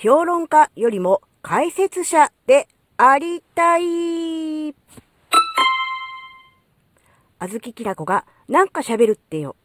[0.00, 4.72] 評論家よりも解説者でありたい。
[7.40, 9.56] あずききらこがなんか喋るってよ。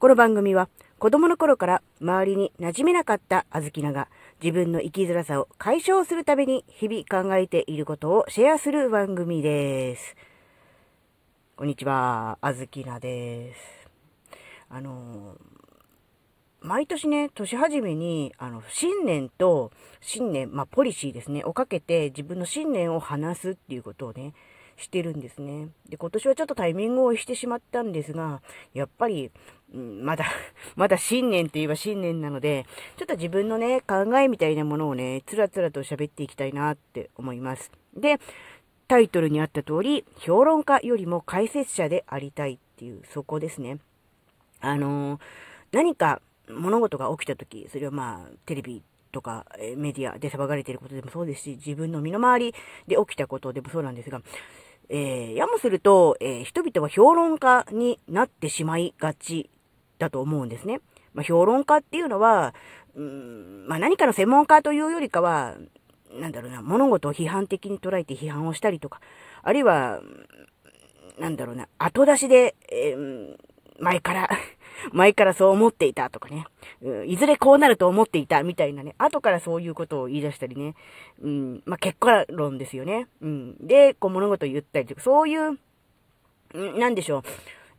[0.00, 0.68] この番組は
[0.98, 4.08] 子供の頃から周りに馴染めなかったあずきなが
[4.42, 10.16] 自分の生きづらさを解消するために日々考えていることをシェアする番組です。
[11.54, 13.60] こんにちは、あずきなです。
[14.68, 15.55] あのー
[16.66, 24.34] 毎年ね、年始めに、あの、新年と、新年、まあ、ポリシーですね、をかけて自分の信念を話すっていうことをね、
[24.76, 25.68] してるんですね。
[25.88, 28.42] で、今年はちょっとタイミングをしてしまったんですが、
[28.74, 29.30] やっぱり、
[29.72, 30.24] うん、まだ、
[30.74, 37.70] まだ新年といえば新年なので、ちょっと自分のね、考えみたいなものをね、つらつらと喋っていきたいなって思います。
[37.94, 38.18] で、
[38.88, 43.78] タイトルにあった通り、評論家よりも解説者でありたいっていう、そこですね。
[44.58, 45.20] あのー、
[45.70, 48.82] 何か物事が起きた時、それはまあ、テレビ
[49.12, 49.46] とか、
[49.76, 52.54] メディアで騒がれていることでもそうですし、自分の身の回り
[52.86, 54.20] で起きたことでもそうなんですが、
[54.88, 59.50] えー、やもすると、えー、人々は評論家になってしまいがち
[59.98, 60.80] だと思うんですね。
[61.12, 62.54] まあ、評論家っていうのは、
[62.94, 65.56] うん、まあ、何かの専門家というよりかは、
[66.12, 69.00] なんだろうな、物事を批判的に捉えて批判をしたりとか、
[69.42, 70.00] あるいは、
[71.18, 73.36] なんだろうな、後出しで、えー、
[73.80, 74.30] 前から
[74.92, 76.46] 前からそう思っていたとかね、
[76.82, 80.74] うん、いずれこうなると思っていたみたいなね、後からそういうことを言い出したりね、
[81.22, 83.08] うん、まあ、結果論ですよね。
[83.20, 83.66] うん。
[83.66, 85.58] で、こう物事を言ったりとか、そういう、
[86.54, 87.22] なんでしょう。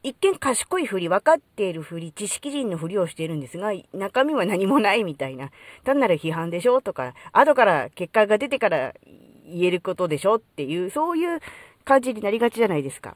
[0.03, 5.51] 一見賢いふり、分かっているふり、知識人のふりをしているんですが、中身は何もないみたいな。
[5.83, 8.93] 単なる批判でしょとか、後から結果が出てから
[9.45, 11.39] 言えることでしょっていう、そういう
[11.83, 13.15] 感じになりがちじゃないですか。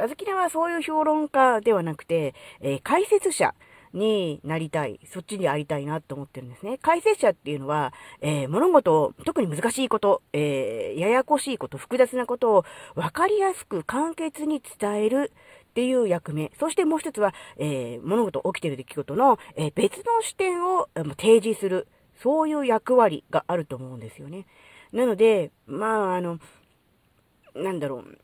[0.00, 3.54] あずきなはそういう評論家ではなくて、えー、解説者
[3.92, 5.00] になりたい。
[5.12, 6.78] そっちにありたいなと思ってるんですね。
[6.78, 15.32] 解説者っていうのは、えー、物事を、特に難しいこと、えー、ややこしいこと、複雑なことを分かりやすく簡潔に伝える
[15.70, 16.52] っていう役目。
[16.58, 21.88] そしてもう一つは、えー、物事起きてる出来事の、え、別の視点を、提示する。
[22.22, 24.46] そういう役割があると思うんですよね。
[24.92, 26.38] なので、まあ、あの、
[27.54, 28.18] なんだろう。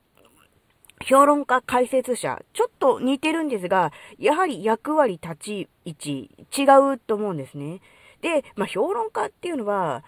[1.07, 7.81] 評論家、解説者、ちょっと似てるんですが、やはり役割、立ち位置、違うと思うんですね。
[8.23, 10.03] で、まあ、評論家っていうのは、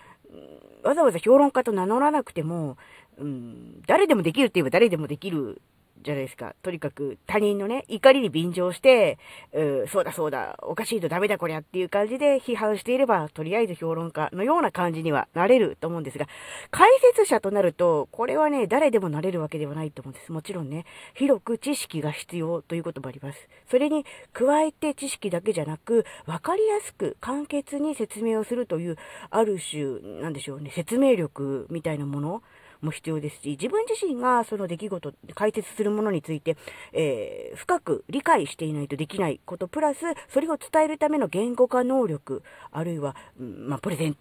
[0.83, 2.77] わざわざ評論家と名乗らなくても、
[3.17, 5.63] うん、誰でもできるって言えば誰でもできる
[6.03, 6.55] じゃないですか。
[6.63, 9.19] とにかく他人のね、怒りに便乗して、
[9.53, 16.27] うそうだそうだ、おかしいとダメだこりゃっていう感じで批判していれば、とりあえず評論家のような感じにはなれると思うんですが、
[16.71, 20.33] 解説者となると、これはね、誰でもなれるわけではないと思うんです。
[20.33, 23.49] もちろんね、広く知識が必要ということもあります。
[23.71, 28.97] それに加えて知識だけじゃなく、わかりやすく簡潔に説明をするという、
[29.31, 32.43] ある種、なんでしょうね、説明力みたいなもの、
[32.81, 36.57] も必要ですし、自分自身がその出来事、解説するものについて、
[36.93, 44.17] えー、深く理解していないとできないこと、プラス、それを伝えるための言語化能力、あるいは、まあ、プレゼン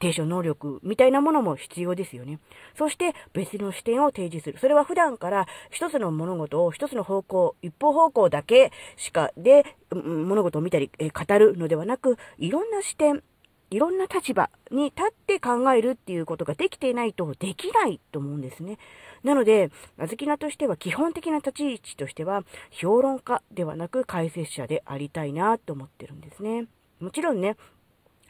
[0.00, 2.40] テーション能力みたいなものも必要ですよね。
[2.76, 4.58] そして別の視点を提示する。
[4.58, 13.22] それは普段から一つの物事を一つの方向、一方方向だけしかで物事を見たり、語るのではなく、いろんな視点、
[13.70, 18.78] いろんな立場に立って考えるっていうことができていないとできないと思うんですね。
[19.22, 26.66] なので、あずきなとしては基本的な立ち位置としては、評論家ではなく解説者でありたいなと思ってるんですね。
[27.00, 27.56] もちろんね、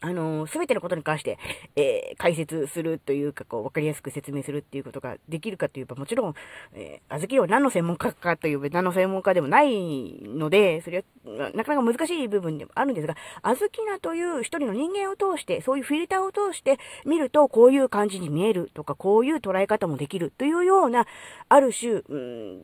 [0.03, 1.39] あのすべてのことに関して、
[1.77, 6.35] えー、解説するというか、こう、わかりやすく説明するっていうことができるかといえば、もちろん、
[6.73, 21.07] えー、あずきは何の専門家かという何の専門家でもないので、それは、なかなか難しい部分でもあるんですが、あずきなという一人の人間を通して、そういうフィルターを通して見ると、こういう感じに見えるとか、こういう捉え方もできるというような、
[21.51, 22.61] ある種、うん、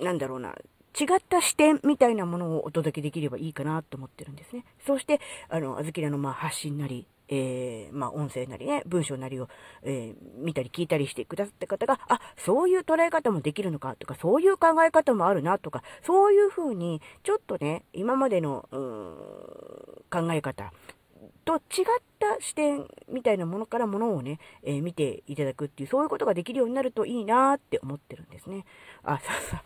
[0.00, 0.54] なんだろうな、
[0.98, 4.64] 違った視点みたいなものをお届けできればいいかなと思ってるんですね。
[4.86, 9.48] そして、あの、あずきらのまあ発信なり、えー、まあ、音声なりね、文章なりを、
[9.82, 18.68] えー、見たり聞いたりしてくださった方が、あ、そういう捉え方もできるのかとか、そういう考え方もあるなとか、そういうふうに、ちょっとね、今までの、
[20.10, 20.72] 考え方
[21.44, 21.60] と違っ
[22.18, 28.64] た視点みたいなものからものをね、えー、見ていただくっていう、そういうことができるようになるといいなって思ってるんですね。
[29.02, 29.60] あ、そうそう。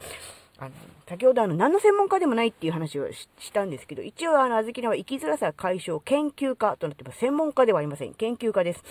[0.60, 0.70] あの、
[1.08, 7.18] 先ほどあの、何の専門家でもないっていう話をしたんですけど、一応あの、あずきなは生きづらさ解消研究家となってます。
[7.18, 8.14] 専門家ではありません。
[8.14, 8.82] 研究家です。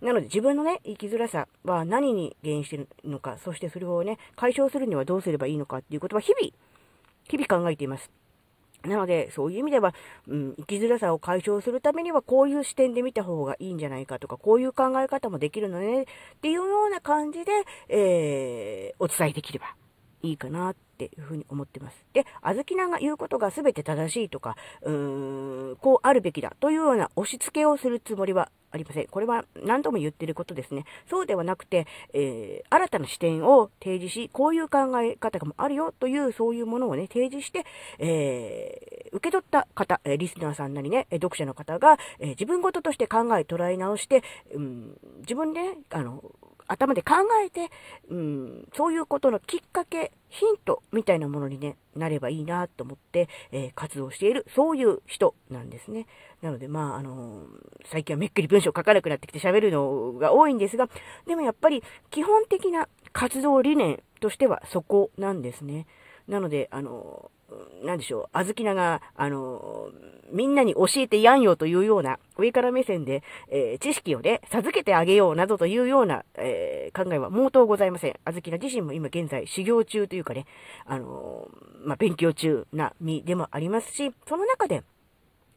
[0.00, 6.52] なので自分のね、生きづらさは何に原因してるのか、そしてそれをね、解消するにはどうすればいいのかっていうことは日々、
[7.28, 8.08] 日々考えています。
[8.84, 9.94] なので、そういう意味では、
[10.28, 16.06] うん、生きづらさを解消するためには、こういう視点で見た方がいいんじゃないかとか、こういう考え方もできるのね、っ
[16.40, 17.52] ていうような感じで、
[17.88, 19.74] えー、お伝えできれば
[20.22, 22.04] いいかなていうふうに思ってます。
[22.12, 29.06] で、あずきなが言うことが全て正しいとか、うーん、こうあるべきだというような押し付けをするつもりはありません。
[29.06, 30.84] これは何度も言ってることですね。
[31.08, 37.64] そうではなくて、えー、新たな視点を提示し、こういう考え方がもあるよという、そういうものをね、提示して、
[37.98, 44.22] えー、受け取った方、えリスナーさんなりね、読者の方が、え自分事として考え、捉え直して、
[44.52, 46.22] うん、自分で、ね、あの、
[46.68, 47.14] 頭で考
[47.44, 47.70] えて、
[48.08, 56.06] うん、そういうことのきっかけ、ヒントみたいなものに、ね、なればいいなと思って、えー、活動している、そういう人なんですね。
[56.42, 57.46] なので、まあ、あのー、
[57.86, 60.88] 最近はめっきり文章書かなくなってきて喋るのが多いんですが、
[61.26, 65.86] でもやっぱり基本的な活動理念としてはそこなんですね。
[66.28, 67.30] なので、あの、
[67.84, 69.90] なんでしょう、あずきなが、あの
[70.32, 78.18] みんなに教えてやんよというような、上から目線で、えー、知識をね、授けてあげようなどというような、えー、考えは毛頭ございません。
[78.24, 80.46] あずきな自身も今現在修行中というかね、
[80.84, 81.48] あの、
[81.84, 84.82] まあ、勉強中な身でもありますし、その中で、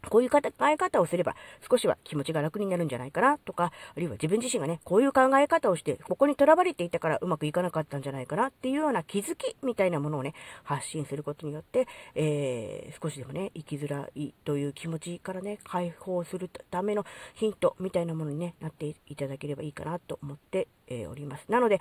[0.07, 1.35] こういう考え方をすれば
[1.69, 21.45] 少しは気持ちが楽になるんじゃないかなとか、あるいは自分自身がね、こういう考え方をして、ここにとらわれていたからうまくいかなかったんじゃないかなっていうような気づきみたいなものをね、発信することによって、えー、少しでもね、生きづらいという気持ちからね、解放するためのヒントみたいなものに、ね、なっていただければいいかなと思ってえ、おります。
[21.49, 21.79] なので、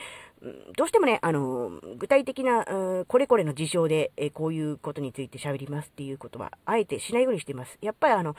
[0.76, 2.64] どうしてもね、あの具体的な、
[3.06, 7.78] これこれの事象で、え、こういうことについて喋りますっていうことは、あえてしないようにしています。
[7.80, 8.36] やっぱりあの、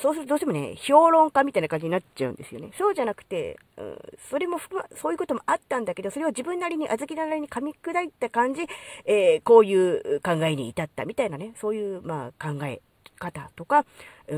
[0.00, 2.70] そうするとどうしてもね、評論家みたいな感じになっちゃうんですよね。
[2.76, 3.98] そうじゃなくて、うん、
[4.30, 4.58] それも
[4.94, 8.66] そういうこともあったんだけど、それを自分なりに、あずきなりに噛み砕いた感じ、
[9.04, 12.82] えー、こういう考えに至ったみたいなね、そういう、まあ、考え
[13.18, 13.84] 方とか、
[14.28, 14.36] 思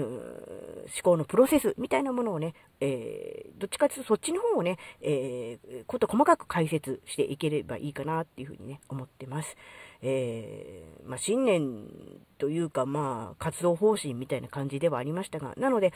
[1.02, 9.56] 考のプロセスみたいなものをね、えー、どっちかというとそっちの方をね、えー、こと細かく解説していければいいかなっていうふうにね、思ってます。
[10.02, 11.86] えー、まあ、信念
[12.38, 15.92] というか、まあ、活動方針みたいな感じではありましたが、なので、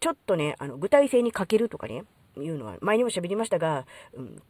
[0.00, 2.04] ちょっとね、あの、具体性に欠けるとかね、
[2.36, 4.42] いうのは、前にも喋りましたが、うん、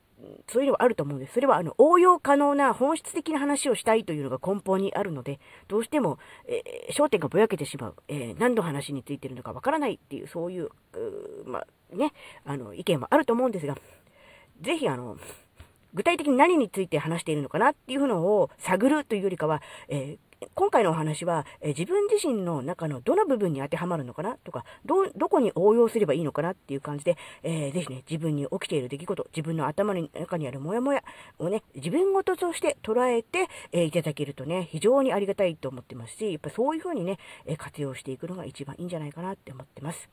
[0.49, 1.35] そういうのはあると思うんです。
[1.35, 10.71] それは、あの、応用可能な本質的な話をしたいというのが根本にあるので、どうしても、えー、焦点がぼやけてしまう、えー、何の話についてるのかわからないっていう、そういう、う
[11.45, 12.13] まあ、ね、
[12.45, 13.77] あの、意見もあると思うんですが、
[14.61, 15.19] ぜひ、あの、
[15.93, 20.19] 具体的に何について話しているのかなっていうのを探るというよりかは、え
[20.54, 31.02] 今回のお話は、え自分自身の中のどの部分に当てはまるのかなとか、ど、どこに応用すればいいのかなっていう感じで、えー、ぜひね、自分に起きている出来事、自分の頭の中にあるモヤモヤ
[31.38, 40.08] をね、自分ごととして捉えて、えー、いただけるとね、非常にありがたいと思ってますし、やっぱそういう風にね、え活用していくのが一番いいんじゃないかなって思ってます。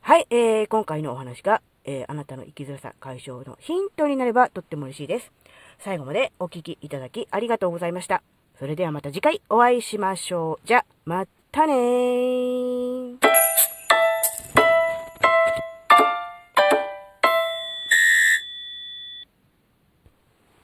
[0.00, 5.32] はい、えー、今回のお話が、えー、あなたの生きづらさ解消のヒントになればとっても嬉しいです。
[5.78, 8.22] 最後までお聴きいただきありがとうございました。
[8.58, 10.66] それではまた次回お会いしましょう。
[10.66, 12.97] じゃ、またねー。